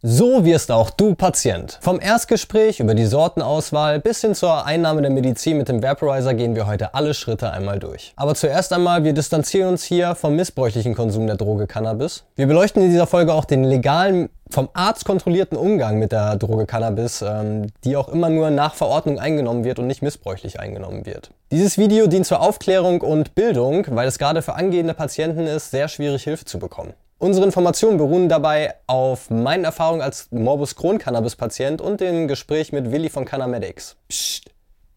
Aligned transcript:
So 0.00 0.44
wirst 0.44 0.70
auch 0.70 0.90
du 0.90 1.16
Patient. 1.16 1.76
Vom 1.80 2.00
Erstgespräch 2.00 2.78
über 2.78 2.94
die 2.94 3.04
Sortenauswahl 3.04 3.98
bis 3.98 4.20
hin 4.20 4.36
zur 4.36 4.64
Einnahme 4.64 5.02
der 5.02 5.10
Medizin 5.10 5.58
mit 5.58 5.68
dem 5.68 5.82
Vaporizer 5.82 6.34
gehen 6.34 6.54
wir 6.54 6.68
heute 6.68 6.94
alle 6.94 7.14
Schritte 7.14 7.50
einmal 7.50 7.80
durch. 7.80 8.12
Aber 8.14 8.36
zuerst 8.36 8.72
einmal, 8.72 9.02
wir 9.02 9.12
distanzieren 9.12 9.70
uns 9.70 9.82
hier 9.82 10.14
vom 10.14 10.36
missbräuchlichen 10.36 10.94
Konsum 10.94 11.26
der 11.26 11.34
Droge 11.34 11.66
Cannabis. 11.66 12.22
Wir 12.36 12.46
beleuchten 12.46 12.80
in 12.80 12.90
dieser 12.90 13.08
Folge 13.08 13.34
auch 13.34 13.44
den 13.44 13.64
legalen, 13.64 14.28
vom 14.48 14.68
Arzt 14.72 15.04
kontrollierten 15.04 15.58
Umgang 15.58 15.98
mit 15.98 16.12
der 16.12 16.36
Droge 16.36 16.66
Cannabis, 16.66 17.20
ähm, 17.22 17.66
die 17.82 17.96
auch 17.96 18.08
immer 18.08 18.30
nur 18.30 18.50
nach 18.50 18.76
Verordnung 18.76 19.18
eingenommen 19.18 19.64
wird 19.64 19.80
und 19.80 19.88
nicht 19.88 20.02
missbräuchlich 20.02 20.60
eingenommen 20.60 21.06
wird. 21.06 21.32
Dieses 21.50 21.76
Video 21.76 22.06
dient 22.06 22.24
zur 22.24 22.40
Aufklärung 22.40 23.00
und 23.00 23.34
Bildung, 23.34 23.84
weil 23.88 24.06
es 24.06 24.18
gerade 24.18 24.42
für 24.42 24.54
angehende 24.54 24.94
Patienten 24.94 25.48
ist, 25.48 25.72
sehr 25.72 25.88
schwierig 25.88 26.22
Hilfe 26.22 26.44
zu 26.44 26.60
bekommen. 26.60 26.94
Unsere 27.20 27.46
Informationen 27.46 27.98
beruhen 27.98 28.28
dabei 28.28 28.74
auf 28.86 29.28
meinen 29.28 29.64
Erfahrungen 29.64 30.02
als 30.02 30.28
Morbus 30.30 30.76
Crohn 30.76 30.98
Cannabis 30.98 31.34
Patient 31.34 31.80
und 31.80 32.00
dem 32.00 32.28
Gespräch 32.28 32.70
mit 32.70 32.92
Willi 32.92 33.08
von 33.08 33.24
Cannamedics. 33.24 33.96
Psst. 34.08 34.50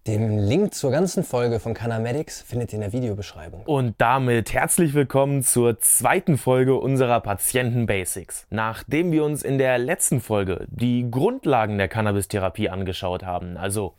Den 0.08 0.40
Link 0.40 0.74
zur 0.74 0.90
ganzen 0.90 1.24
Folge 1.24 1.60
von 1.60 1.76
Cannamedics 1.76 2.42
findet 2.42 2.74
ihr 2.74 2.78
in 2.78 2.82
der 2.82 2.92
Videobeschreibung. 2.92 3.62
Und 3.68 3.94
damit 4.00 4.52
herzlich 4.52 4.96
willkommen 4.96 5.44
zur 5.44 5.80
zweiten 5.80 6.40
Folge 6.40 6.74
unserer 6.74 7.20
Patienten 7.20 7.86
Basics. 7.86 8.48
Nachdem 8.50 9.12
wir 9.12 9.24
uns 9.24 9.44
in 9.44 9.60
der 9.60 9.78
letzten 9.78 10.20
Folge 10.20 10.66
die 10.72 11.06
Grundlagen 11.12 11.78
der 11.78 11.88
Cannabis-Therapie 11.88 12.70
angeschaut 12.70 13.24
haben, 13.24 13.58
also 13.58 13.94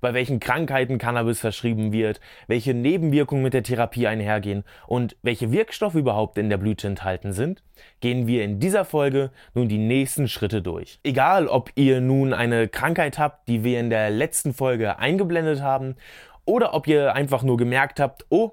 bei 0.00 0.14
welchen 0.14 0.38
Krankheiten 0.38 0.98
Cannabis 0.98 1.40
verschrieben 1.40 1.92
wird, 1.92 2.20
welche 2.46 2.74
Nebenwirkungen 2.74 3.42
mit 3.42 3.54
der 3.54 3.64
Therapie 3.64 4.06
einhergehen 4.06 4.64
und 4.86 5.16
welche 5.22 5.50
Wirkstoffe 5.50 5.96
überhaupt 5.96 6.38
in 6.38 6.50
der 6.50 6.56
Blüte 6.56 6.86
enthalten 6.86 7.32
sind, 7.32 7.62
gehen 8.00 8.26
wir 8.26 8.44
in 8.44 8.60
dieser 8.60 8.84
Folge 8.84 9.30
nun 9.54 9.68
die 9.68 9.78
nächsten 9.78 10.28
Schritte 10.28 10.62
durch. 10.62 11.00
Egal, 11.02 11.48
ob 11.48 11.70
ihr 11.74 12.00
nun 12.00 12.32
eine 12.32 12.68
Krankheit 12.68 13.18
habt, 13.18 13.48
die 13.48 13.64
wir 13.64 13.80
in 13.80 13.90
der 13.90 14.10
letzten 14.10 14.54
Folge 14.54 14.98
eingeblendet 14.98 15.47
haben, 15.56 15.96
oder 16.44 16.72
ob 16.72 16.86
ihr 16.86 17.14
einfach 17.14 17.42
nur 17.42 17.56
gemerkt 17.56 18.00
habt, 18.00 18.24
oh, 18.30 18.52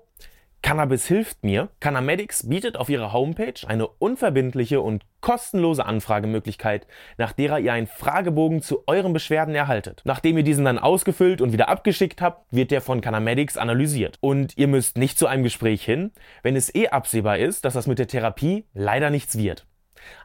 Cannabis 0.65 1.05
hilft 1.05 1.43
mir. 1.43 1.69
Cannamedics 1.79 2.49
bietet 2.49 2.75
auf 2.75 2.89
ihrer 2.89 3.13
Homepage 3.13 3.53
eine 3.67 3.87
unverbindliche 3.87 4.81
und 4.81 5.05
kostenlose 5.21 5.85
Anfragemöglichkeit, 5.85 6.87
nach 7.17 7.33
derer 7.33 7.59
ihr 7.59 7.71
einen 7.71 7.85
Fragebogen 7.85 8.63
zu 8.63 8.81
euren 8.87 9.13
Beschwerden 9.13 9.53
erhaltet. 9.53 10.01
Nachdem 10.05 10.37
ihr 10.37 10.43
diesen 10.43 10.65
dann 10.65 10.79
ausgefüllt 10.79 11.39
und 11.39 11.53
wieder 11.53 11.69
abgeschickt 11.69 12.19
habt, 12.19 12.51
wird 12.51 12.71
der 12.71 12.81
von 12.81 12.99
Cannamedics 12.99 13.57
analysiert. 13.57 14.17
Und 14.21 14.57
ihr 14.57 14.67
müsst 14.67 14.97
nicht 14.97 15.19
zu 15.19 15.27
einem 15.27 15.43
Gespräch 15.43 15.85
hin, 15.85 16.11
wenn 16.41 16.55
es 16.55 16.73
eh 16.73 16.87
absehbar 16.87 17.37
ist, 17.37 17.63
dass 17.63 17.75
das 17.75 17.85
mit 17.85 17.99
der 17.99 18.07
Therapie 18.07 18.65
leider 18.73 19.11
nichts 19.11 19.37
wird. 19.37 19.67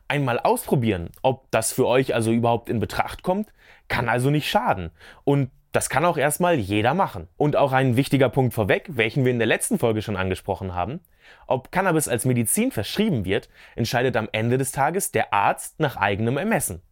Einmal 0.09 0.41
ausprobieren, 0.41 1.11
ob 1.21 1.51
das 1.51 1.71
für 1.71 1.87
euch 1.87 2.15
also 2.15 2.33
überhaupt 2.33 2.71
in 2.71 2.81
Betracht 2.81 3.23
kommt, 3.23 3.53
kann 3.89 4.09
also 4.09 4.31
nicht 4.31 4.48
schaden. 4.48 4.91
Und 5.25 5.51
das 5.73 5.89
kann 5.89 6.05
auch 6.05 6.17
erstmal 6.17 6.57
jeder 6.57 6.95
machen. 6.95 7.29
Und 7.37 7.57
auch 7.57 7.73
ein 7.73 7.97
wichtiger 7.97 8.29
Punkt 8.29 8.55
vorweg, 8.55 8.87
welchen 8.89 9.25
wir 9.25 9.31
in 9.31 9.39
der 9.39 9.47
letzten 9.47 9.79
Folge 9.79 10.03
schon 10.03 10.17
angesprochen 10.17 10.75
haben. 10.75 11.01
Ob 11.47 11.71
Cannabis 11.71 12.09
als 12.09 12.25
Medizin 12.25 12.73
verschrieben 12.73 13.25
wird, 13.25 13.49
entscheidet 13.77 14.17
am 14.17 14.29
Ende 14.33 14.59
des 14.59 14.73
Tages 14.73 15.13
der 15.13 15.33
Arzt 15.33 15.79
nach 15.79 15.97
eigenem 15.97 16.37
Ermessen. 16.37 16.83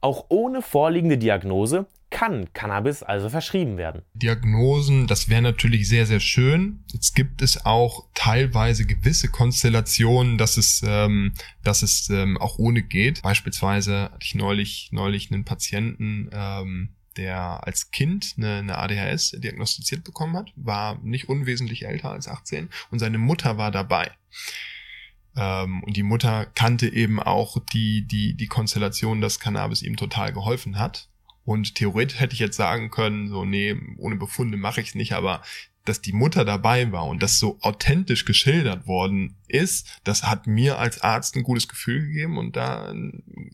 Auch 0.00 0.26
ohne 0.28 0.62
vorliegende 0.62 1.18
Diagnose 1.18 1.86
kann 2.10 2.52
Cannabis 2.52 3.02
also 3.02 3.28
verschrieben 3.28 3.76
werden. 3.76 4.02
Diagnosen, 4.14 5.06
das 5.06 5.28
wäre 5.28 5.42
natürlich 5.42 5.88
sehr, 5.88 6.06
sehr 6.06 6.20
schön. 6.20 6.84
Jetzt 6.92 7.14
gibt 7.14 7.42
es 7.42 7.66
auch 7.66 8.06
teilweise 8.14 8.86
gewisse 8.86 9.28
Konstellationen, 9.28 10.38
dass 10.38 10.56
es, 10.56 10.82
ähm, 10.86 11.34
dass 11.64 11.82
es 11.82 12.08
ähm, 12.08 12.38
auch 12.38 12.58
ohne 12.58 12.82
geht. 12.82 13.22
Beispielsweise 13.22 14.04
hatte 14.04 14.24
ich 14.24 14.34
neulich, 14.34 14.88
neulich 14.92 15.30
einen 15.30 15.44
Patienten, 15.44 16.30
ähm, 16.32 16.94
der 17.18 17.66
als 17.66 17.90
Kind 17.90 18.34
eine, 18.38 18.58
eine 18.58 18.78
ADHS 18.78 19.32
diagnostiziert 19.32 20.04
bekommen 20.04 20.36
hat, 20.36 20.52
war 20.56 20.98
nicht 21.02 21.28
unwesentlich 21.28 21.84
älter 21.84 22.10
als 22.12 22.28
18 22.28 22.70
und 22.90 22.98
seine 22.98 23.18
Mutter 23.18 23.58
war 23.58 23.70
dabei. 23.70 24.12
Ähm, 25.36 25.82
und 25.82 25.96
die 25.96 26.02
Mutter 26.02 26.46
kannte 26.46 26.88
eben 26.88 27.20
auch 27.20 27.58
die, 27.72 28.06
die, 28.06 28.34
die 28.34 28.46
Konstellation, 28.46 29.20
dass 29.20 29.40
Cannabis 29.40 29.82
ihm 29.82 29.96
total 29.96 30.32
geholfen 30.32 30.78
hat. 30.78 31.08
Und 31.44 31.74
theoretisch 31.74 32.20
hätte 32.20 32.34
ich 32.34 32.40
jetzt 32.40 32.56
sagen 32.56 32.90
können, 32.90 33.28
so, 33.28 33.44
nee, 33.44 33.74
ohne 33.96 34.16
Befunde 34.16 34.56
mache 34.56 34.80
ich 34.80 34.88
es 34.88 34.94
nicht, 34.94 35.12
aber 35.12 35.42
dass 35.88 36.00
die 36.00 36.12
Mutter 36.12 36.44
dabei 36.44 36.92
war 36.92 37.06
und 37.06 37.22
das 37.22 37.38
so 37.38 37.58
authentisch 37.60 38.24
geschildert 38.24 38.86
worden 38.86 39.36
ist, 39.48 39.86
das 40.04 40.24
hat 40.24 40.46
mir 40.46 40.78
als 40.78 41.00
Arzt 41.00 41.36
ein 41.36 41.42
gutes 41.42 41.68
Gefühl 41.68 42.06
gegeben 42.06 42.38
und 42.38 42.56
da 42.56 42.94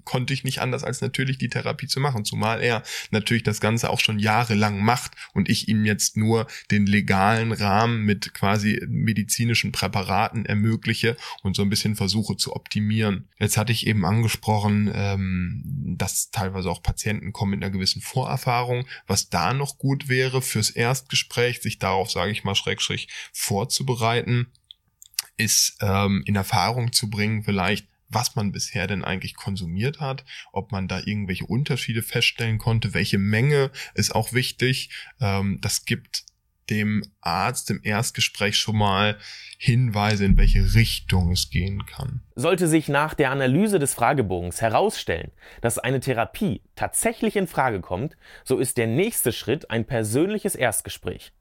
konnte 0.04 0.34
ich 0.34 0.44
nicht 0.44 0.60
anders 0.60 0.84
als 0.84 1.00
natürlich 1.00 1.38
die 1.38 1.48
Therapie 1.48 1.86
zu 1.86 2.00
machen, 2.00 2.24
zumal 2.24 2.60
er 2.60 2.82
natürlich 3.10 3.42
das 3.42 3.60
Ganze 3.60 3.90
auch 3.90 4.00
schon 4.00 4.18
jahrelang 4.18 4.82
macht 4.82 5.12
und 5.32 5.48
ich 5.48 5.68
ihm 5.68 5.84
jetzt 5.84 6.16
nur 6.16 6.46
den 6.70 6.86
legalen 6.86 7.52
Rahmen 7.52 8.02
mit 8.02 8.34
quasi 8.34 8.82
medizinischen 8.88 9.72
Präparaten 9.72 10.46
ermögliche 10.46 11.16
und 11.42 11.54
so 11.54 11.62
ein 11.62 11.70
bisschen 11.70 11.96
versuche 11.96 12.36
zu 12.36 12.54
optimieren. 12.54 13.28
Jetzt 13.38 13.56
hatte 13.56 13.72
ich 13.72 13.86
eben 13.86 14.04
angesprochen, 14.04 14.90
ähm, 14.92 15.62
dass 15.96 16.30
teilweise 16.30 16.70
auch 16.70 16.82
Patienten 16.82 17.32
kommen 17.32 17.52
mit 17.52 17.62
einer 17.62 17.72
gewissen 17.72 18.02
Vorerfahrung, 18.02 18.86
was 19.06 19.28
da 19.30 19.54
noch 19.54 19.78
gut 19.78 20.08
wäre 20.08 20.42
fürs 20.42 20.70
Erstgespräch, 20.70 21.62
sich 21.62 21.78
darauf 21.78 22.10
sagen, 22.10 22.23
sage 22.24 22.32
ich 22.32 22.44
mal, 22.44 22.54
Schrägstrich 22.54 23.08
vorzubereiten, 23.34 24.50
ist 25.36 25.76
ähm, 25.82 26.22
in 26.24 26.36
Erfahrung 26.36 26.92
zu 26.92 27.10
bringen, 27.10 27.44
vielleicht, 27.44 27.86
was 28.08 28.34
man 28.34 28.50
bisher 28.50 28.86
denn 28.86 29.04
eigentlich 29.04 29.34
konsumiert 29.34 30.00
hat, 30.00 30.24
ob 30.52 30.72
man 30.72 30.88
da 30.88 31.00
irgendwelche 31.04 31.44
Unterschiede 31.44 32.02
feststellen 32.02 32.56
konnte, 32.56 32.94
welche 32.94 33.18
Menge 33.18 33.70
ist 33.94 34.14
auch 34.14 34.32
wichtig. 34.32 34.88
Ähm, 35.20 35.58
das 35.60 35.84
gibt 35.84 36.24
dem 36.70 37.04
Arzt 37.20 37.70
im 37.70 37.80
Erstgespräch 37.82 38.56
schon 38.56 38.78
mal 38.78 39.18
Hinweise, 39.58 40.24
in 40.24 40.38
welche 40.38 40.74
Richtung 40.74 41.32
es 41.32 41.50
gehen 41.50 41.84
kann. 41.84 42.22
Sollte 42.36 42.68
sich 42.68 42.88
nach 42.88 43.12
der 43.12 43.32
Analyse 43.32 43.78
des 43.78 43.92
Fragebogens 43.92 44.62
herausstellen, 44.62 45.30
dass 45.60 45.78
eine 45.78 46.00
Therapie 46.00 46.62
tatsächlich 46.74 47.36
in 47.36 47.48
Frage 47.48 47.82
kommt, 47.82 48.16
so 48.44 48.58
ist 48.58 48.78
der 48.78 48.86
nächste 48.86 49.30
Schritt 49.30 49.70
ein 49.70 49.84
persönliches 49.84 50.54
Erstgespräch. 50.54 51.32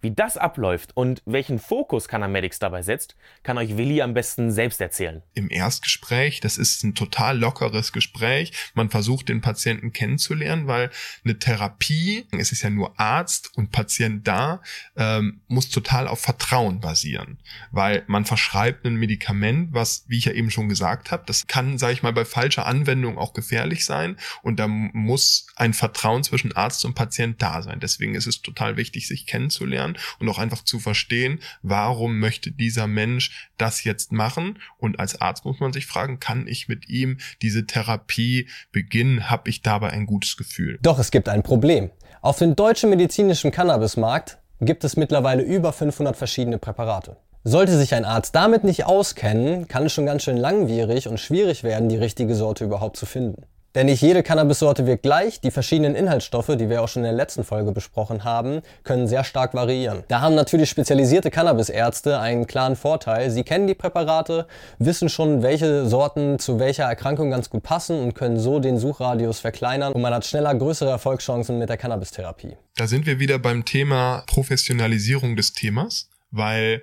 Wie 0.00 0.10
das 0.10 0.36
abläuft 0.36 0.96
und 0.96 1.22
welchen 1.26 1.58
Fokus 1.58 2.08
Canamedics 2.08 2.58
dabei 2.58 2.82
setzt, 2.82 3.16
kann 3.42 3.58
euch 3.58 3.76
Willi 3.76 4.02
am 4.02 4.14
besten 4.14 4.50
selbst 4.50 4.80
erzählen. 4.80 5.22
Im 5.34 5.50
Erstgespräch, 5.50 6.40
das 6.40 6.58
ist 6.58 6.82
ein 6.84 6.94
total 6.94 7.38
lockeres 7.38 7.92
Gespräch. 7.92 8.52
Man 8.74 8.90
versucht 8.90 9.28
den 9.28 9.40
Patienten 9.40 9.92
kennenzulernen, 9.92 10.66
weil 10.66 10.90
eine 11.24 11.38
Therapie, 11.38 12.26
es 12.32 12.52
ist 12.52 12.62
ja 12.62 12.70
nur 12.70 12.98
Arzt 12.98 13.56
und 13.56 13.72
Patient 13.72 14.26
da, 14.26 14.62
ähm, 14.96 15.40
muss 15.48 15.68
total 15.68 16.08
auf 16.08 16.20
Vertrauen 16.20 16.80
basieren. 16.80 17.38
Weil 17.70 18.04
man 18.06 18.24
verschreibt 18.24 18.86
ein 18.86 18.96
Medikament, 18.96 19.72
was, 19.72 20.04
wie 20.08 20.18
ich 20.18 20.26
ja 20.26 20.32
eben 20.32 20.50
schon 20.50 20.68
gesagt 20.68 21.10
habe, 21.10 21.24
das 21.26 21.46
kann, 21.46 21.78
sage 21.78 21.92
ich 21.92 22.02
mal, 22.02 22.12
bei 22.12 22.24
falscher 22.24 22.66
Anwendung 22.66 23.18
auch 23.18 23.32
gefährlich 23.32 23.84
sein. 23.84 24.16
Und 24.42 24.58
da 24.60 24.68
muss 24.68 25.46
ein 25.56 25.74
Vertrauen 25.74 26.22
zwischen 26.24 26.52
Arzt 26.52 26.84
und 26.84 26.94
Patient 26.94 27.40
da 27.42 27.62
sein. 27.62 27.80
Deswegen 27.80 28.14
ist 28.14 28.26
es 28.26 28.42
total 28.42 28.76
wichtig, 28.76 29.06
sich 29.06 29.26
kennenzulernen 29.26 29.65
kennenzulernen 29.66 29.96
und 30.20 30.28
auch 30.28 30.38
einfach 30.38 30.64
zu 30.64 30.78
verstehen, 30.78 31.40
warum 31.62 32.18
möchte 32.18 32.50
dieser 32.50 32.86
Mensch 32.86 33.50
das 33.58 33.84
jetzt 33.84 34.12
machen. 34.12 34.58
Und 34.78 34.98
als 34.98 35.20
Arzt 35.20 35.44
muss 35.44 35.60
man 35.60 35.72
sich 35.72 35.86
fragen, 35.86 36.20
kann 36.20 36.46
ich 36.46 36.68
mit 36.68 36.88
ihm 36.88 37.18
diese 37.42 37.66
Therapie 37.66 38.48
beginnen? 38.72 39.30
Habe 39.30 39.50
ich 39.50 39.62
dabei 39.62 39.90
ein 39.90 40.06
gutes 40.06 40.36
Gefühl? 40.36 40.78
Doch 40.82 40.98
es 40.98 41.10
gibt 41.10 41.28
ein 41.28 41.42
Problem. 41.42 41.90
Auf 42.22 42.38
dem 42.38 42.56
deutschen 42.56 42.90
medizinischen 42.90 43.50
Cannabismarkt 43.50 44.38
gibt 44.60 44.84
es 44.84 44.96
mittlerweile 44.96 45.42
über 45.42 45.72
500 45.72 46.16
verschiedene 46.16 46.58
Präparate. 46.58 47.16
Sollte 47.44 47.78
sich 47.78 47.94
ein 47.94 48.04
Arzt 48.04 48.34
damit 48.34 48.64
nicht 48.64 48.84
auskennen, 48.86 49.68
kann 49.68 49.86
es 49.86 49.92
schon 49.92 50.06
ganz 50.06 50.24
schön 50.24 50.36
langwierig 50.36 51.06
und 51.06 51.20
schwierig 51.20 51.62
werden, 51.62 51.88
die 51.88 51.96
richtige 51.96 52.34
Sorte 52.34 52.64
überhaupt 52.64 52.96
zu 52.96 53.06
finden. 53.06 53.44
Denn 53.76 53.86
nicht 53.86 54.00
jede 54.00 54.22
Cannabissorte 54.22 54.86
wirkt 54.86 55.02
gleich. 55.02 55.42
Die 55.42 55.50
verschiedenen 55.50 55.94
Inhaltsstoffe, 55.94 56.50
die 56.58 56.70
wir 56.70 56.80
auch 56.80 56.88
schon 56.88 57.02
in 57.02 57.08
der 57.08 57.12
letzten 57.12 57.44
Folge 57.44 57.72
besprochen 57.72 58.24
haben, 58.24 58.62
können 58.84 59.06
sehr 59.06 59.22
stark 59.22 59.52
variieren. 59.52 60.02
Da 60.08 60.22
haben 60.22 60.34
natürlich 60.34 60.70
spezialisierte 60.70 61.30
Cannabisärzte 61.30 62.18
einen 62.18 62.46
klaren 62.46 62.74
Vorteil. 62.74 63.30
Sie 63.30 63.44
kennen 63.44 63.66
die 63.66 63.74
Präparate, 63.74 64.46
wissen 64.78 65.10
schon, 65.10 65.42
welche 65.42 65.84
Sorten 65.84 66.38
zu 66.38 66.58
welcher 66.58 66.84
Erkrankung 66.84 67.30
ganz 67.30 67.50
gut 67.50 67.64
passen 67.64 68.00
und 68.00 68.14
können 68.14 68.40
so 68.40 68.60
den 68.60 68.78
Suchradius 68.78 69.40
verkleinern 69.40 69.92
und 69.92 70.00
man 70.00 70.14
hat 70.14 70.24
schneller 70.24 70.54
größere 70.54 70.88
Erfolgschancen 70.88 71.58
mit 71.58 71.68
der 71.68 71.76
Cannabistherapie. 71.76 72.56
Da 72.76 72.86
sind 72.86 73.04
wir 73.04 73.20
wieder 73.20 73.38
beim 73.38 73.66
Thema 73.66 74.24
Professionalisierung 74.26 75.36
des 75.36 75.52
Themas, 75.52 76.08
weil 76.30 76.82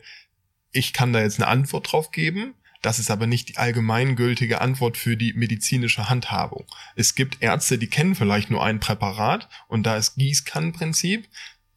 ich 0.71 0.93
kann 0.93 1.11
da 1.11 1.21
jetzt 1.21 1.39
eine 1.39 1.47
Antwort 1.47 1.91
drauf 1.91 2.11
geben, 2.11 2.53
das 2.83 2.99
ist 2.99 3.09
aber 3.09 3.27
nicht 3.27 3.49
die 3.49 3.57
allgemeingültige 3.57 4.61
Antwort 4.61 4.97
für 4.97 5.15
die 5.15 5.33
medizinische 5.33 6.09
Handhabung. 6.09 6.65
Es 6.95 7.15
gibt 7.15 7.41
Ärzte, 7.41 7.77
die 7.77 7.87
kennen 7.87 8.13
vielleicht 8.13 8.51
nur 8.51 8.63
ein 8.63 8.81
Präparat 8.81 9.47
und 9.69 9.83
da 9.83 9.95
ist 9.95 10.15
Gießkannenprinzip. 10.15 11.27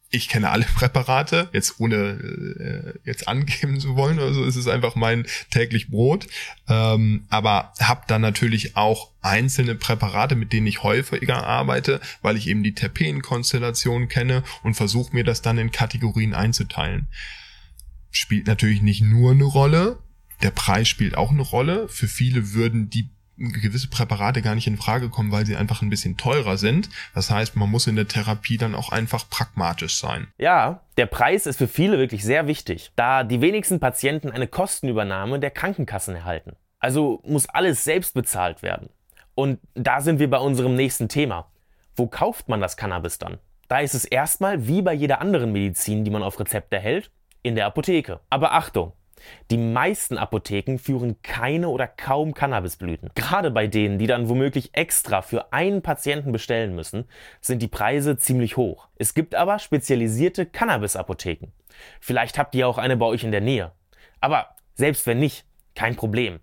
ich 0.09 0.27
kenne 0.27 0.49
alle 0.49 0.65
Präparate, 0.75 1.49
jetzt 1.53 1.79
ohne 1.79 1.95
äh, 1.95 2.99
jetzt 3.09 3.27
angeben 3.27 3.79
zu 3.79 3.95
wollen, 3.95 4.19
also 4.19 4.43
es 4.43 4.57
ist 4.57 4.67
einfach 4.67 4.95
mein 4.95 5.25
täglich 5.49 5.89
Brot. 5.89 6.27
Ähm, 6.67 7.25
aber 7.29 7.73
habe 7.79 8.03
dann 8.07 8.21
natürlich 8.21 8.75
auch 8.75 9.11
einzelne 9.21 9.75
Präparate, 9.75 10.35
mit 10.35 10.51
denen 10.51 10.67
ich 10.67 10.83
häufiger 10.83 11.47
arbeite, 11.47 12.01
weil 12.21 12.35
ich 12.35 12.47
eben 12.47 12.63
die 12.63 12.75
Terpenkonstellation 12.75 14.09
kenne 14.09 14.43
und 14.63 14.75
versuche 14.75 15.13
mir 15.15 15.23
das 15.23 15.41
dann 15.41 15.57
in 15.57 15.71
Kategorien 15.71 16.33
einzuteilen. 16.33 17.07
Spielt 18.11 18.47
natürlich 18.47 18.81
nicht 18.81 19.01
nur 19.01 19.31
eine 19.31 19.45
Rolle, 19.45 19.99
der 20.41 20.51
Preis 20.51 20.87
spielt 20.87 21.17
auch 21.17 21.31
eine 21.31 21.41
Rolle. 21.41 21.87
Für 21.87 22.07
viele 22.07 22.53
würden 22.53 22.89
die 22.89 23.09
gewisse 23.37 23.87
Präparate 23.87 24.41
gar 24.41 24.55
nicht 24.55 24.67
in 24.67 24.77
Frage 24.77 25.09
kommen, 25.09 25.31
weil 25.31 25.45
sie 25.45 25.55
einfach 25.55 25.81
ein 25.81 25.89
bisschen 25.89 26.17
teurer 26.17 26.57
sind. 26.57 26.89
Das 27.13 27.29
heißt, 27.29 27.55
man 27.55 27.69
muss 27.69 27.87
in 27.87 27.95
der 27.95 28.07
Therapie 28.07 28.57
dann 28.57 28.75
auch 28.75 28.91
einfach 28.91 29.29
pragmatisch 29.29 29.97
sein. 29.97 30.27
Ja, 30.37 30.81
der 30.97 31.05
Preis 31.05 31.45
ist 31.45 31.57
für 31.57 31.67
viele 31.67 31.99
wirklich 31.99 32.23
sehr 32.23 32.47
wichtig, 32.47 32.91
da 32.95 33.23
die 33.23 33.41
wenigsten 33.41 33.79
Patienten 33.79 34.31
eine 34.31 34.47
Kostenübernahme 34.47 35.39
der 35.39 35.51
Krankenkassen 35.51 36.15
erhalten. 36.15 36.55
Also 36.79 37.21
muss 37.25 37.47
alles 37.47 37.83
selbst 37.83 38.13
bezahlt 38.13 38.63
werden. 38.63 38.89
Und 39.35 39.59
da 39.75 40.01
sind 40.01 40.19
wir 40.19 40.29
bei 40.29 40.39
unserem 40.39 40.75
nächsten 40.75 41.09
Thema. 41.09 41.51
Wo 41.95 42.07
kauft 42.07 42.49
man 42.49 42.61
das 42.61 42.77
Cannabis 42.77 43.19
dann? 43.19 43.37
Da 43.67 43.79
ist 43.79 43.93
es 43.93 44.05
erstmal 44.05 44.67
wie 44.67 44.81
bei 44.81 44.93
jeder 44.93 45.21
anderen 45.21 45.51
Medizin, 45.51 46.05
die 46.05 46.11
man 46.11 46.23
auf 46.23 46.39
Rezept 46.39 46.71
erhält, 46.73 47.11
in 47.43 47.55
der 47.55 47.65
Apotheke. 47.65 48.19
Aber 48.29 48.53
Achtung, 48.53 48.93
die 49.51 49.57
meisten 49.57 50.17
Apotheken 50.17 50.77
führen 50.77 51.21
keine 51.21 51.69
oder 51.69 51.87
kaum 51.87 52.33
Cannabisblüten. 52.33 53.11
Gerade 53.15 53.51
bei 53.51 53.67
denen, 53.67 53.99
die 53.99 54.07
dann 54.07 54.29
womöglich 54.29 54.71
extra 54.73 55.21
für 55.21 55.53
einen 55.53 55.81
Patienten 55.81 56.31
bestellen 56.31 56.75
müssen, 56.75 57.05
sind 57.41 57.61
die 57.61 57.67
Preise 57.67 58.17
ziemlich 58.17 58.57
hoch. 58.57 58.87
Es 58.95 59.13
gibt 59.13 59.35
aber 59.35 59.59
spezialisierte 59.59 60.45
Cannabis-Apotheken. 60.45 61.51
Vielleicht 61.99 62.37
habt 62.37 62.55
ihr 62.55 62.67
auch 62.67 62.77
eine 62.77 62.97
bei 62.97 63.05
euch 63.05 63.23
in 63.23 63.31
der 63.31 63.41
Nähe. 63.41 63.71
Aber 64.19 64.55
selbst 64.75 65.05
wenn 65.05 65.19
nicht, 65.19 65.45
kein 65.75 65.95
Problem 65.95 66.39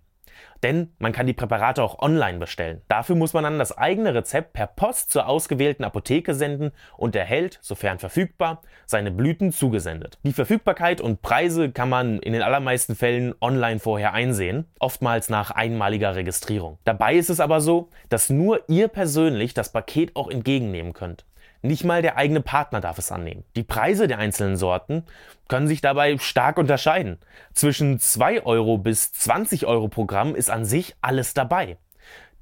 denn 0.63 0.91
man 0.99 1.11
kann 1.11 1.27
die 1.27 1.33
Präparate 1.33 1.83
auch 1.83 1.99
online 1.99 2.39
bestellen. 2.39 2.81
Dafür 2.87 3.15
muss 3.15 3.33
man 3.33 3.43
dann 3.43 3.59
das 3.59 3.77
eigene 3.77 4.13
Rezept 4.13 4.53
per 4.53 4.67
Post 4.67 5.11
zur 5.11 5.27
ausgewählten 5.27 5.83
Apotheke 5.83 6.33
senden 6.33 6.71
und 6.97 7.15
erhält, 7.15 7.59
sofern 7.61 7.99
verfügbar, 7.99 8.61
seine 8.85 9.11
Blüten 9.11 9.51
zugesendet. 9.51 10.17
Die 10.23 10.33
Verfügbarkeit 10.33 11.01
und 11.01 11.21
Preise 11.21 11.71
kann 11.71 11.89
man 11.89 12.19
in 12.19 12.33
den 12.33 12.41
allermeisten 12.41 12.95
Fällen 12.95 13.35
online 13.41 13.79
vorher 13.79 14.13
einsehen, 14.13 14.65
oftmals 14.79 15.29
nach 15.29 15.51
einmaliger 15.51 16.15
Registrierung. 16.15 16.77
Dabei 16.83 17.15
ist 17.15 17.29
es 17.29 17.39
aber 17.39 17.61
so, 17.61 17.89
dass 18.09 18.29
nur 18.29 18.61
ihr 18.67 18.87
persönlich 18.87 19.53
das 19.53 19.71
Paket 19.71 20.15
auch 20.15 20.29
entgegennehmen 20.29 20.93
könnt. 20.93 21.25
Nicht 21.65 21.83
mal 21.83 22.03
der 22.03 22.15
eigene 22.15 22.41
Partner 22.41 22.79
darf 22.79 22.99
es 22.99 23.11
annehmen. 23.11 23.43
Die 23.55 23.63
Preise 23.63 24.07
der 24.07 24.19
einzelnen 24.19 24.55
Sorten 24.55 25.03
können 25.47 25.67
sich 25.67 25.81
dabei 25.81 26.17
stark 26.19 26.57
unterscheiden. 26.57 27.17
Zwischen 27.53 27.99
2 27.99 28.45
Euro 28.45 28.77
bis 28.77 29.11
20 29.13 29.65
Euro 29.65 29.87
pro 29.87 30.05
Gramm 30.05 30.35
ist 30.35 30.51
an 30.51 30.63
sich 30.63 30.95
alles 31.01 31.33
dabei. 31.33 31.77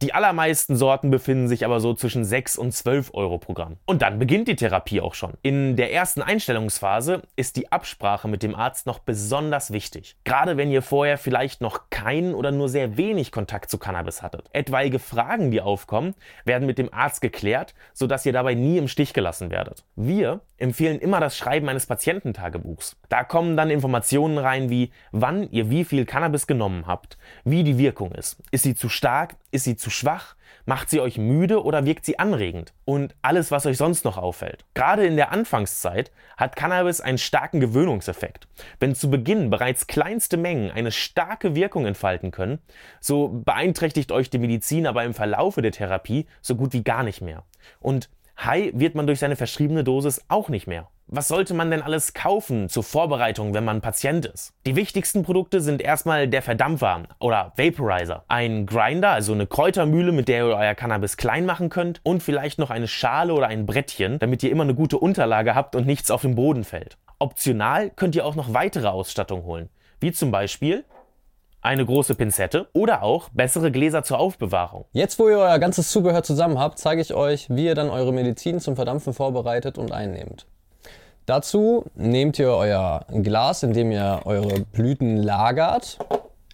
Die 0.01 0.13
allermeisten 0.13 0.75
Sorten 0.75 1.11
befinden 1.11 1.47
sich 1.47 1.63
aber 1.63 1.79
so 1.79 1.93
zwischen 1.93 2.25
6 2.25 2.57
und 2.57 2.73
12 2.73 3.13
Euro 3.13 3.37
pro 3.37 3.53
Gramm. 3.53 3.77
Und 3.85 4.01
dann 4.01 4.19
beginnt 4.19 4.47
die 4.47 4.55
Therapie 4.55 4.99
auch 4.99 5.13
schon. 5.13 5.33
In 5.41 5.75
der 5.75 5.93
ersten 5.93 6.21
Einstellungsphase 6.21 7.21
ist 7.35 7.55
die 7.55 7.71
Absprache 7.71 8.27
mit 8.27 8.43
dem 8.43 8.55
Arzt 8.55 8.85
noch 8.85 8.99
besonders 8.99 9.71
wichtig. 9.71 10.17
Gerade 10.25 10.57
wenn 10.57 10.71
ihr 10.71 10.81
vorher 10.81 11.17
vielleicht 11.17 11.61
noch 11.61 11.89
keinen 11.89 12.33
oder 12.33 12.51
nur 12.51 12.67
sehr 12.67 12.97
wenig 12.97 13.31
Kontakt 13.31 13.69
zu 13.69 13.77
Cannabis 13.77 14.21
hattet. 14.21 14.49
Etwaige 14.51 14.99
Fragen, 14.99 15.51
die 15.51 15.61
aufkommen, 15.61 16.15
werden 16.43 16.65
mit 16.65 16.77
dem 16.77 16.93
Arzt 16.93 17.21
geklärt, 17.21 17.73
sodass 17.93 18.25
ihr 18.25 18.33
dabei 18.33 18.55
nie 18.55 18.77
im 18.77 18.87
Stich 18.87 19.13
gelassen 19.13 19.51
werdet. 19.51 19.85
Wir 19.95 20.41
empfehlen 20.63 21.00
immer 21.00 21.19
das 21.19 21.38
Schreiben 21.38 21.68
eines 21.68 21.88
Patiententagebuchs. 21.88 22.95
Da 23.10 23.25
kommen 23.25 23.57
dann 23.57 23.69
Informationen 23.69 24.38
rein 24.38 24.69
wie, 24.69 24.92
wann 25.12 25.50
ihr 25.51 25.69
wie 25.69 25.83
viel 25.83 26.06
Cannabis 26.06 26.48
genommen 26.48 26.88
habt, 26.88 27.18
wie 27.44 27.65
die 27.65 27.77
Wirkung 27.77 28.13
ist. 28.13 28.38
Ist 28.50 28.63
sie 28.63 28.74
zu 28.74 28.88
stark? 28.88 29.36
Ist 29.51 29.65
sie 29.65 29.75
zu 29.75 29.89
schwach? 29.89 30.36
Macht 30.65 30.89
sie 30.89 31.01
euch 31.01 31.18
müde 31.18 31.62
oder 31.65 31.86
wirkt 31.86 32.06
sie 32.06 32.18
anregend? 32.18 32.71
Und 32.86 33.13
alles, 33.21 33.51
was 33.51 33.65
euch 33.65 33.75
sonst 33.75 34.06
noch 34.06 34.18
auffällt. 34.18 34.63
Gerade 34.74 35.06
in 35.06 35.18
der 35.18 35.33
Anfangszeit 35.33 36.12
hat 36.38 36.56
Cannabis 36.56 37.01
einen 37.01 37.18
starken 37.18 37.60
Gewöhnungseffekt. 37.60 38.48
Wenn 38.80 38.95
zu 38.95 39.10
Beginn 39.10 39.50
bereits 39.50 39.88
kleinste 39.88 40.38
Mengen 40.38 40.71
eine 40.71 40.94
starke 40.94 41.56
Wirkung 41.56 41.86
entfalten 41.86 42.31
können, 42.31 42.60
so 43.01 43.27
beeinträchtigt 43.27 44.13
euch 44.13 44.30
die 44.30 44.39
Medizin 44.39 44.88
aber 44.88 45.04
im 45.04 45.13
Verlaufe 45.13 45.62
der 45.62 45.74
Therapie 45.74 46.25
so 46.42 46.56
gut 46.56 46.71
wie 46.71 46.86
gar 46.86 47.04
nicht 47.04 47.21
mehr. 47.21 47.44
Und 47.81 48.10
High 48.39 48.71
wird 48.74 48.95
man 48.95 49.07
durch 49.07 49.19
seine 49.19 49.35
verschriebene 49.35 49.83
Dosis 49.83 50.24
auch 50.27 50.50
nicht 50.50 50.68
mehr. 50.68 50.89
Was 51.07 51.27
sollte 51.27 51.53
man 51.53 51.69
denn 51.69 51.81
alles 51.81 52.13
kaufen 52.13 52.69
zur 52.69 52.83
Vorbereitung, 52.83 53.53
wenn 53.53 53.65
man 53.65 53.81
Patient 53.81 54.25
ist? 54.25 54.53
Die 54.65 54.75
wichtigsten 54.75 55.24
Produkte 55.24 55.62
sind 55.62 55.81
erstmal 55.81 56.27
der 56.27 56.41
Verdampfer 56.41 57.03
oder 57.19 57.53
Vaporizer, 57.56 58.24
ein 58.30 58.65
Grinder, 58.65 59.09
also 59.12 59.33
eine 59.33 59.45
Kräutermühle, 59.45 60.12
mit 60.12 60.27
der 60.27 60.47
ihr 60.47 60.56
euer 60.56 60.75
Cannabis 60.75 61.18
klein 61.18 61.45
machen 61.45 61.69
könnt 61.69 62.00
und 62.03 62.24
vielleicht 62.24 62.57
noch 62.57 62.69
eine 62.69 62.88
Schale 62.88 63.33
oder 63.33 63.47
ein 63.47 63.65
Brettchen, 63.65 64.18
damit 64.19 64.41
ihr 64.44 64.51
immer 64.51 64.63
eine 64.63 64.75
gute 64.75 64.97
Unterlage 64.97 65.56
habt 65.56 65.75
und 65.75 65.86
nichts 65.86 66.09
auf 66.09 66.21
den 66.21 66.36
Boden 66.36 66.63
fällt. 66.63 66.97
Optional 67.19 67.89
könnt 67.89 68.15
ihr 68.15 68.25
auch 68.25 68.36
noch 68.36 68.53
weitere 68.53 68.88
Ausstattung 68.88 69.44
holen, 69.44 69.69
wie 70.00 70.13
zum 70.13 70.31
Beispiel 70.31 70.83
eine 71.63 71.86
große 71.86 72.15
Pinzette 72.15 72.68
oder 72.74 73.04
auch 73.04 73.30
bessere 73.30 73.71
Gläser 73.71 74.04
zur 74.04 74.19
Aufbewahrung. 74.19 74.86
Jetzt, 74.92 75.18
wo 75.18 75.30
ihr 75.30 75.39
euer 75.39 75.60
ganzes 75.60 75.89
Zubehör 75.89 76.21
zusammen 76.21 76.60
habt, 76.60 76.77
zeige 76.77 77.01
ich 77.01 77.13
euch, 77.13 77.50
wie 77.50 77.65
ihr 77.65 77.75
dann 77.75 77.89
eure 77.89 78.12
Medizin 78.12 78.60
zum 78.60 78.75
Verdampfen 78.75 79.13
vorbereitet 79.13 79.77
und 79.77 79.94
einnehmt. 79.94 80.45
Dazu 81.25 81.86
nehmt 81.95 82.38
ihr 82.38 82.50
euer 82.50 83.06
Glas, 83.10 83.63
in 83.63 83.71
dem 83.71 83.92
ihr 83.92 84.21
eure 84.25 84.60
Blüten 84.60 85.15
lagert. 85.15 85.98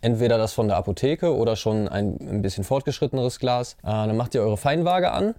Entweder 0.02 0.38
das 0.38 0.54
von 0.54 0.68
der 0.68 0.78
Apotheke 0.78 1.36
oder 1.36 1.56
schon 1.56 1.88
ein, 1.88 2.18
ein 2.22 2.42
bisschen 2.44 2.64
fortgeschritteneres 2.64 3.40
Glas. 3.40 3.74
Äh, 3.84 3.88
dann 3.88 4.16
macht 4.16 4.36
ihr 4.36 4.42
eure 4.42 4.58
Feinwaage 4.58 5.12
an, 5.12 5.34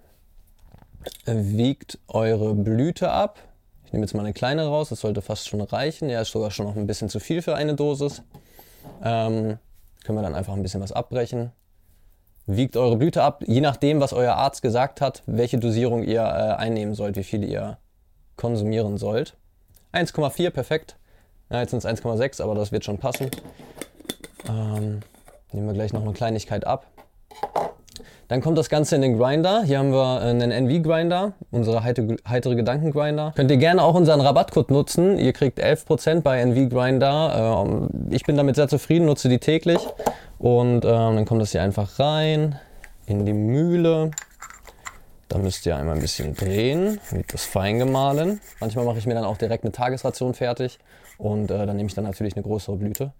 wiegt 1.25 1.97
eure 2.09 2.53
Blüte 2.53 3.09
ab. 3.09 3.39
Ich 3.85 3.93
nehme 3.93 4.05
jetzt 4.05 4.13
mal 4.13 4.21
eine 4.21 4.33
kleine 4.33 4.67
raus, 4.67 4.89
das 4.89 4.99
sollte 4.99 5.21
fast 5.21 5.47
schon 5.47 5.61
reichen. 5.61 6.09
Ja, 6.09 6.21
ist 6.21 6.31
sogar 6.31 6.51
schon 6.51 6.65
noch 6.65 6.75
ein 6.75 6.87
bisschen 6.87 7.09
zu 7.09 7.19
viel 7.19 7.41
für 7.41 7.55
eine 7.55 7.73
Dosis. 7.73 8.21
Ähm, 9.03 9.57
können 10.03 10.17
wir 10.17 10.23
dann 10.23 10.35
einfach 10.35 10.53
ein 10.53 10.63
bisschen 10.63 10.81
was 10.81 10.91
abbrechen. 10.91 11.51
Wiegt 12.47 12.75
eure 12.75 12.97
Blüte 12.97 13.21
ab, 13.21 13.43
je 13.45 13.61
nachdem, 13.61 13.99
was 13.99 14.13
euer 14.13 14.33
Arzt 14.33 14.61
gesagt 14.61 14.99
hat, 14.99 15.23
welche 15.25 15.59
Dosierung 15.59 16.03
ihr 16.03 16.21
äh, 16.21 16.55
einnehmen 16.55 16.95
sollt, 16.95 17.15
wie 17.15 17.23
viel 17.23 17.43
ihr 17.43 17.77
konsumieren 18.35 18.97
sollt. 18.97 19.37
1,4, 19.93 20.49
perfekt. 20.49 20.97
Ja, 21.49 21.61
jetzt 21.61 21.71
sind 21.71 21.83
es 21.83 21.85
1,6, 21.85 22.41
aber 22.41 22.55
das 22.55 22.71
wird 22.71 22.83
schon 22.83 22.97
passen. 22.97 23.29
Ähm, 24.47 25.01
nehmen 25.51 25.67
wir 25.67 25.73
gleich 25.73 25.93
noch 25.93 26.01
eine 26.01 26.13
Kleinigkeit 26.13 26.65
ab. 26.65 26.87
Dann 28.31 28.39
kommt 28.39 28.57
das 28.57 28.69
Ganze 28.69 28.95
in 28.95 29.01
den 29.01 29.17
Grinder. 29.17 29.63
Hier 29.63 29.79
haben 29.79 29.91
wir 29.91 30.21
einen 30.21 30.51
NV-Grinder, 30.51 31.33
unsere 31.51 31.83
heitere 31.83 32.55
Gedanken-Grinder. 32.55 33.33
Könnt 33.35 33.51
ihr 33.51 33.57
gerne 33.57 33.83
auch 33.83 33.93
unseren 33.93 34.21
Rabattcode 34.21 34.71
nutzen. 34.71 35.17
Ihr 35.17 35.33
kriegt 35.33 35.59
11% 35.59 36.21
bei 36.21 36.39
NV-Grinder. 36.39 37.65
Ähm, 37.67 37.89
ich 38.09 38.23
bin 38.23 38.37
damit 38.37 38.55
sehr 38.55 38.69
zufrieden, 38.69 39.07
nutze 39.07 39.27
die 39.27 39.39
täglich. 39.39 39.79
Und 40.39 40.85
ähm, 40.85 41.17
dann 41.17 41.25
kommt 41.25 41.41
das 41.41 41.51
hier 41.51 41.61
einfach 41.61 41.99
rein 41.99 42.57
in 43.05 43.25
die 43.25 43.33
Mühle. 43.33 44.11
Da 45.27 45.37
müsst 45.37 45.65
ihr 45.65 45.75
einmal 45.75 45.95
ein 45.95 46.01
bisschen 46.01 46.33
drehen, 46.33 47.01
wird 47.09 47.33
das 47.33 47.43
fein 47.43 47.79
gemahlen. 47.79 48.39
Manchmal 48.61 48.85
mache 48.85 48.99
ich 48.99 49.05
mir 49.05 49.15
dann 49.15 49.25
auch 49.25 49.35
direkt 49.35 49.65
eine 49.65 49.73
Tagesration 49.73 50.35
fertig 50.35 50.79
und 51.17 51.51
äh, 51.51 51.65
dann 51.65 51.75
nehme 51.75 51.87
ich 51.87 51.95
dann 51.95 52.05
natürlich 52.05 52.37
eine 52.37 52.43
größere 52.43 52.77
Blüte. 52.77 53.11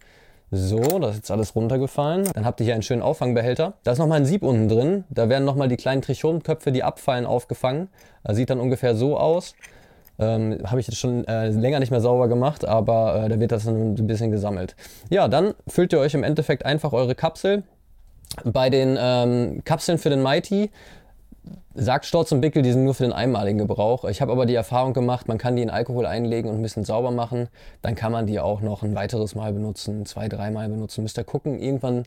So, 0.54 1.00
das 1.00 1.12
ist 1.12 1.18
jetzt 1.18 1.32
alles 1.32 1.56
runtergefallen. 1.56 2.30
Dann 2.34 2.46
habt 2.46 2.60
ihr 2.60 2.66
hier 2.66 2.74
einen 2.74 2.84
schönen 2.84 3.02
Auffangbehälter. 3.02 3.74
Da 3.84 3.94
ist 3.94 4.00
nochmal 4.00 4.18
ein 4.18 4.26
Sieb 4.26 4.44
unten 4.44 4.68
drin. 4.68 5.06
Da 5.10 5.30
werden 5.30 5.46
nochmal 5.46 5.70
die 5.70 5.78
kleinen 5.78 6.02
Trichomköpfe, 6.02 6.74
die 6.74 6.84
abfallen, 6.84 7.26
aufgefangen. 7.26 7.88
Das 8.26 8.36
sieht 8.36 8.50
dann 8.50 8.60
ungefähr 8.60 8.94
so 8.94 9.18
aus. 9.18 9.56
Ähm, 10.20 10.58
Habe 10.66 10.82
ich 10.82 10.88
jetzt 10.88 10.98
schon 10.98 11.26
äh, 11.26 11.48
länger 11.48 11.80
nicht 11.80 11.90
mehr 11.90 12.02
sauber 12.02 12.28
gemacht, 12.28 12.66
aber 12.66 13.24
äh, 13.24 13.30
da 13.30 13.40
wird 13.40 13.54
das 13.54 13.64
dann 13.64 13.96
ein 13.96 14.08
bisschen 14.08 14.30
gesammelt. 14.30 14.76
Ja, 15.10 15.30
dann 15.30 15.54
füllt 15.68 15.94
ihr 15.94 16.00
euch 16.00 16.14
im 16.16 16.24
Endeffekt 16.24 16.66
einfach 16.66 16.92
eure 16.92 17.16
Kapsel. 17.16 17.64
Bei 18.44 18.70
den 18.70 18.98
ähm, 19.00 19.62
Kapseln 19.64 19.98
für 19.98 20.10
den 20.10 20.22
Mighty 20.22 20.70
Sackstorz 21.74 22.32
und 22.32 22.42
Bickel, 22.42 22.64
die 22.64 22.72
sind 22.72 22.84
nur 22.84 22.94
für 22.94 23.04
den 23.04 23.14
einmaligen 23.14 23.58
Gebrauch. 23.58 24.04
Ich 24.06 24.22
habe 24.22 24.32
aber 24.32 24.46
die 24.46 24.56
Erfahrung 24.56 24.94
gemacht, 24.94 25.28
man 25.28 25.38
kann 25.38 25.56
die 25.56 25.62
in 25.62 25.70
Alkohol 25.70 26.06
einlegen 26.06 26.50
und 26.50 26.58
ein 26.58 26.62
bisschen 26.62 26.84
sauber 26.84 27.12
machen. 27.12 27.48
Dann 27.82 27.96
kann 27.96 28.12
man 28.12 28.28
die 28.28 28.40
auch 28.40 28.62
noch 28.62 28.84
ein 28.84 28.94
weiteres 28.96 29.36
Mal 29.36 29.54
benutzen, 29.54 30.06
zwei, 30.06 30.28
dreimal 30.28 30.68
benutzen. 30.68 31.04
Müsst 31.04 31.18
ihr 31.18 31.24
gucken, 31.24 31.60
irgendwann 31.60 32.04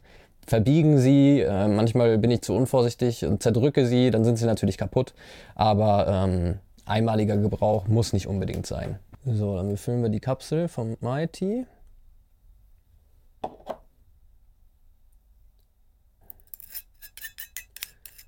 verbiegen 0.46 0.98
sie. 0.98 1.40
Äh, 1.40 1.68
manchmal 1.68 2.18
bin 2.18 2.30
ich 2.30 2.42
zu 2.42 2.54
unvorsichtig 2.54 3.24
und 3.24 3.42
zerdrücke 3.42 3.86
sie, 3.86 4.10
dann 4.10 4.24
sind 4.24 4.36
sie 4.36 4.46
natürlich 4.46 4.76
kaputt. 4.76 5.14
Aber 5.54 6.06
ähm, 6.08 6.58
einmaliger 6.84 7.36
Gebrauch 7.36 7.88
muss 7.88 8.12
nicht 8.12 8.26
unbedingt 8.26 8.66
sein. 8.66 8.98
So, 9.24 9.56
dann 9.56 9.70
befüllen 9.70 10.02
wir 10.02 10.10
die 10.10 10.20
Kapsel 10.20 10.68
vom 10.68 10.96
Mighty. 11.00 11.66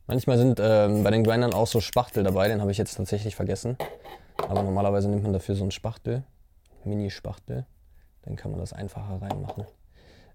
Manchmal 0.06 0.38
sind 0.38 0.60
ähm, 0.62 1.02
bei 1.02 1.10
den 1.10 1.25
Grindern 1.25 1.52
auch 1.52 1.66
so 1.66 1.80
Spachtel 1.80 2.22
dabei, 2.22 2.48
den 2.48 2.60
habe 2.60 2.70
ich 2.70 2.78
jetzt 2.78 2.94
tatsächlich 2.96 3.34
vergessen. 3.34 3.76
Aber 4.48 4.62
normalerweise 4.62 5.08
nimmt 5.08 5.25
man 5.25 5.32
dafür 5.32 5.56
so 5.56 5.64
einen 5.64 5.72
Spachtel, 5.72 6.22
Mini-Spachtel. 6.84 7.66
Dann 8.22 8.36
kann 8.36 8.50
man 8.50 8.60
das 8.60 8.72
einfacher 8.72 9.20
reinmachen. 9.20 9.64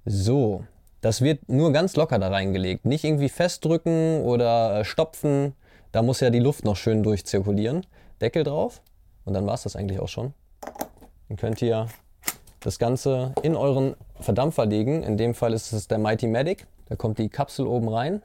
So, 0.06 0.64
das 1.02 1.22
wird 1.22 1.48
nur 1.48 1.72
ganz 1.72 1.96
locker 1.96 2.20
da 2.20 2.30
reingelegt. 2.30 2.86
Nicht 2.86 3.04
irgendwie 3.04 3.30
festdrücken 3.30 4.24
oder 4.24 4.80
äh, 4.80 4.86
stopfen. 4.86 5.54
Da 5.92 6.02
muss 6.02 6.20
ja 6.20 6.30
die 6.30 6.40
Luft 6.40 6.66
noch 6.66 6.76
schön 6.76 7.04
durchzirkulieren. 7.04 7.86
Deckel 8.22 8.44
drauf 8.44 8.82
und 9.26 9.34
dann 9.34 9.46
war 9.46 9.54
es 9.54 9.64
das 9.64 9.76
eigentlich 9.76 10.00
auch 10.00 10.08
schon. 10.08 10.34
Dann 11.28 11.38
könnt 11.38 11.62
ihr 11.62 11.88
das 12.60 12.78
Ganze 12.78 13.34
in 13.42 13.56
euren 13.56 13.96
Verdampfer 14.20 14.66
legen. 14.66 15.04
In 15.04 15.18
dem 15.18 15.34
Fall 15.34 15.54
ist 15.54 15.72
es 15.72 15.88
der 15.88 15.98
Mighty 15.98 16.28
Medic. 16.28 16.68
Da 16.88 16.96
kommt 16.96 17.18
die 17.18 17.30
Kapsel 17.30 17.66
oben 17.66 17.90
rein. 17.90 18.22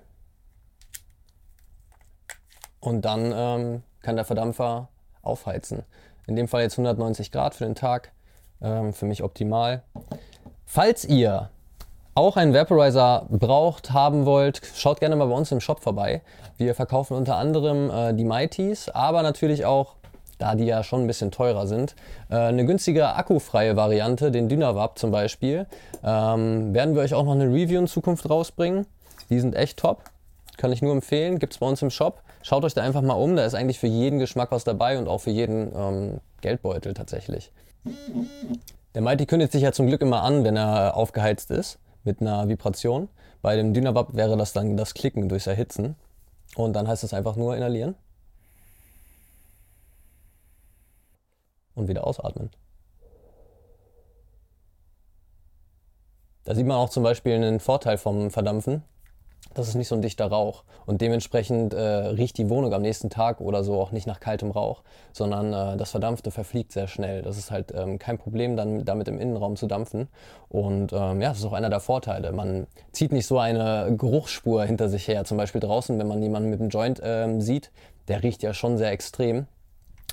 Und 2.87 3.05
dann 3.05 3.33
ähm, 3.35 3.83
kann 4.01 4.15
der 4.15 4.25
Verdampfer 4.25 4.87
aufheizen. 5.21 5.83
In 6.29 6.37
dem 6.37 6.47
Fall 6.47 6.63
jetzt 6.63 6.75
190 6.75 7.33
Grad 7.33 7.57
für 7.57 7.65
den 7.65 7.75
Tag. 7.75 8.13
Ähm, 8.63 8.93
für 8.93 9.07
mich 9.07 9.25
optimal. 9.25 9.83
Falls 10.67 11.05
ihr 11.05 11.51
auch 12.15 12.37
einen 12.37 12.55
Vaporizer 12.55 13.27
braucht, 13.29 13.91
haben 13.91 14.25
wollt, 14.25 14.63
schaut 14.77 15.01
gerne 15.01 15.17
mal 15.17 15.27
bei 15.27 15.35
uns 15.35 15.51
im 15.51 15.61
Shop 15.61 15.81
vorbei. 15.81 16.23
Wir 16.59 16.77
verkaufen 16.77 17.17
unter 17.17 17.35
anderem 17.35 17.91
äh, 17.91 18.15
die 18.15 18.25
Mighties, 18.25 18.89
aber 18.89 19.23
natürlich 19.23 19.65
auch, 19.65 19.97
da 20.39 20.55
die 20.55 20.67
ja 20.67 20.85
schon 20.85 21.01
ein 21.01 21.07
bisschen 21.09 21.33
teurer 21.33 21.67
sind, 21.67 21.97
äh, 22.31 22.37
eine 22.37 22.65
günstige 22.67 23.17
akkufreie 23.17 23.75
Variante, 23.75 24.31
den 24.31 24.49
Dynavap 24.49 24.97
zum 24.97 25.11
Beispiel. 25.11 25.67
Ähm, 26.05 26.73
werden 26.73 26.95
wir 26.95 27.03
euch 27.03 27.15
auch 27.15 27.25
noch 27.25 27.33
eine 27.33 27.47
Review 27.47 27.81
in 27.81 27.89
Zukunft 27.89 28.31
rausbringen. 28.31 28.87
Die 29.29 29.41
sind 29.41 29.57
echt 29.57 29.77
top. 29.81 30.05
Kann 30.57 30.71
ich 30.71 30.83
nur 30.83 30.93
empfehlen. 30.93 31.41
Gibt 31.41 31.53
es 31.53 31.59
bei 31.59 31.67
uns 31.67 31.83
im 31.83 31.91
Shop. 31.91 32.23
Schaut 32.47 32.63
euch 32.63 32.75
da 32.75 32.83
einfach 32.83 33.03
mal 33.03 33.15
um. 33.15 33.35
Da 33.35 33.45
ist 33.45 33.55
eigentlich 33.55 33.81
für 33.81 33.89
jeden 33.89 34.21
Geschmack 34.21 34.53
was 34.53 34.63
dabei 34.63 35.01
und 35.01 35.09
auch 35.09 35.19
für 35.19 35.33
jeden 35.33 35.73
ähm, 35.75 36.21
Geldbeutel 36.43 36.95
tatsächlich. 36.95 37.51
Der 38.95 39.03
Mighty 39.03 39.27
kündigt 39.27 39.51
sich 39.51 39.63
ja 39.63 39.73
zum 39.73 39.89
Glück 39.89 40.01
immer 40.01 40.23
an, 40.23 40.45
wenn 40.45 40.57
er 40.57 40.97
aufgeheizt 40.97 41.51
ist 41.51 41.81
mit 42.05 42.21
einer 42.21 42.49
Vibration. 42.49 43.09
Bei 43.43 43.57
dem 43.57 43.75
Dynavap 43.75 44.15
wäre 44.15 44.37
das 44.37 44.53
dann 44.53 44.77
das 44.77 44.95
Klicken 44.95 45.29
durchs 45.29 45.49
Erhitzen. 45.49 45.97
Und 46.55 46.75
dann 46.75 46.87
heißt 46.87 47.03
es 47.03 47.13
einfach 47.13 47.35
nur 47.35 47.57
inhalieren. 47.57 47.97
Und 51.75 51.89
wieder 51.89 52.07
ausatmen. 52.07 52.51
Da 56.45 56.55
sieht 56.55 56.65
man 56.65 56.77
auch 56.77 56.91
zum 56.91 57.03
Beispiel 57.03 57.33
einen 57.33 57.59
Vorteil 57.59 57.99
vom 57.99 58.31
Verdampfen 58.31 58.85
das 59.57 59.69
ist 59.69 59.75
nicht 59.75 59.89
so 59.89 59.95
ein 59.95 60.03
dichter 60.03 60.27
Rauch. 60.27 60.65
Und 60.85 61.01
dementsprechend 61.01 61.73
äh, 61.73 61.81
riecht 61.81 62.37
die 62.39 62.51
Wohnung 62.51 62.75
am 62.75 62.83
nächsten 62.83 63.11
Tag 63.11 63.41
oder 63.41 63.65
so 63.65 63.81
auch 63.81 63.91
nicht 63.91 64.07
nach 64.07 64.21
kaltem 64.21 64.51
Rauch, 64.51 64.83
sondern 65.13 65.53
äh, 65.53 65.77
das 65.77 65.91
Verdampfte 65.91 66.31
verfliegt 66.31 66.73
sehr 66.73 66.89
schnell. 66.89 67.23
Das 67.23 67.39
ist 67.39 67.51
halt 67.51 67.73
ähm, 67.75 67.99
kein 67.99 68.19
Problem, 68.19 68.57
dann 68.57 68.85
damit 68.85 69.09
im 69.09 69.19
Innenraum 69.19 69.57
zu 69.57 69.67
dampfen. 69.67 70.09
Und 70.49 70.93
ähm, 70.93 71.21
ja, 71.23 71.31
das 71.31 71.39
ist 71.39 71.45
auch 71.45 71.55
einer 71.55 71.71
der 71.71 71.81
Vorteile. 71.81 72.33
Man 72.33 72.67
zieht 72.93 73.13
nicht 73.13 73.27
so 73.27 73.39
eine 73.39 73.95
Geruchsspur 73.97 74.65
hinter 74.65 74.89
sich 74.89 75.09
her. 75.09 75.25
Zum 75.25 75.39
Beispiel 75.39 75.61
draußen, 75.61 75.99
wenn 75.99 76.07
man 76.07 76.23
jemanden 76.23 76.51
mit 76.51 76.61
einem 76.61 76.69
Joint 76.69 77.01
ähm, 77.03 77.41
sieht, 77.41 77.71
der 78.09 78.23
riecht 78.23 78.43
ja 78.43 78.53
schon 78.53 78.77
sehr 78.77 78.91
extrem. 78.91 79.47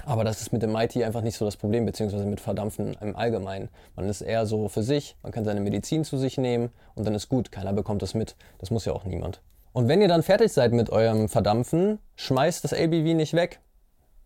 Aber 0.05 0.23
das 0.23 0.41
ist 0.41 0.51
mit 0.51 0.63
dem 0.63 0.71
Mighty 0.71 1.03
einfach 1.03 1.21
nicht 1.21 1.37
so 1.37 1.45
das 1.45 1.55
Problem, 1.55 1.85
beziehungsweise 1.85 2.25
mit 2.25 2.41
Verdampfen 2.41 2.97
im 2.99 3.15
Allgemeinen. 3.15 3.69
Man 3.95 4.09
ist 4.09 4.21
eher 4.21 4.45
so 4.45 4.67
für 4.67 4.83
sich, 4.83 5.15
man 5.21 5.31
kann 5.31 5.45
seine 5.45 5.61
Medizin 5.61 6.03
zu 6.03 6.17
sich 6.17 6.37
nehmen 6.37 6.71
und 6.95 7.05
dann 7.05 7.15
ist 7.15 7.29
gut. 7.29 7.51
Keiner 7.51 7.73
bekommt 7.73 8.01
das 8.01 8.13
mit. 8.13 8.35
Das 8.57 8.71
muss 8.71 8.85
ja 8.85 8.93
auch 8.93 9.05
niemand. 9.05 9.41
Und 9.71 9.87
wenn 9.87 10.01
ihr 10.01 10.07
dann 10.07 10.23
fertig 10.23 10.51
seid 10.51 10.71
mit 10.71 10.89
eurem 10.89 11.29
Verdampfen, 11.29 11.99
schmeißt 12.15 12.63
das 12.63 12.73
ABV 12.73 13.13
nicht 13.15 13.33
weg. 13.33 13.59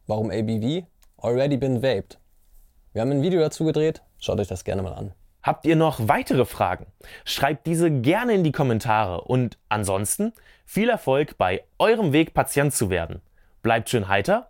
Warum 0.06 0.32
ABV? 0.32 0.86
Already 1.18 1.58
been 1.58 1.82
vaped. 1.82 2.20
Wir 2.94 3.02
haben 3.02 3.12
ein 3.12 3.22
Video 3.22 3.40
dazu 3.40 3.66
gedreht, 3.66 4.02
schaut 4.20 4.40
euch 4.40 4.48
das 4.48 4.64
gerne 4.64 4.82
mal 4.82 4.94
an. 4.94 5.14
Habt 5.44 5.66
ihr 5.66 5.76
noch 5.76 6.08
weitere 6.08 6.46
Fragen? 6.46 6.88
Schreibt 7.24 7.68
diese 7.68 7.90
gerne 7.92 8.34
in 8.34 8.44
die 8.44 8.52
Kommentare 8.52 9.22
und 9.22 9.58
ansonsten 9.70 10.34
viel 10.66 10.90
Erfolg 10.90 11.38
bei 11.38 11.64
eurem 11.80 12.12
Weg, 12.12 12.34
Patient 12.34 12.74
zu 12.74 12.90
werden. 12.90 13.22
Bleibt 13.62 13.90
schön 13.90 14.08
heiter 14.08 14.50